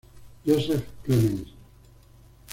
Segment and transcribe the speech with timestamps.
[0.43, 1.53] Josef Clemens.